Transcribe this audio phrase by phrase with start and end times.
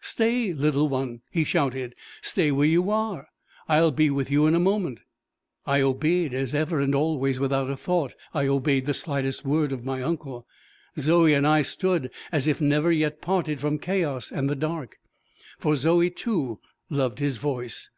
[0.00, 3.28] "Stay, little one," he shouted; "stay where you are.
[3.68, 5.00] I will be with you in a moment."
[5.66, 9.84] I obeyed, as ever and always without a thought I obeyed the slightest word of
[9.84, 10.46] my uncle:
[10.98, 14.96] Zoe and I stood as if never yet parted from chaos and the dark,
[15.58, 17.90] for Zoe too loved his voice.